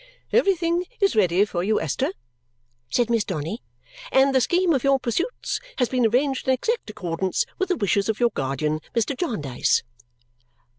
"Everything 0.33 0.85
is 0.99 1.15
ready 1.15 1.45
for 1.45 1.61
you, 1.63 1.79
Esther," 1.79 2.11
said 2.89 3.07
Miss 3.07 3.23
Donny, 3.23 3.61
"and 4.11 4.33
the 4.33 4.41
scheme 4.41 4.73
of 4.73 4.83
your 4.83 4.97
pursuits 4.99 5.59
has 5.77 5.89
been 5.89 6.07
arranged 6.07 6.47
in 6.47 6.55
exact 6.55 6.89
accordance 6.89 7.45
with 7.59 7.69
the 7.69 7.77
wishes 7.77 8.09
of 8.09 8.19
your 8.19 8.31
guardian, 8.31 8.79
Mr. 8.95 9.15
Jarndyce." 9.15 9.83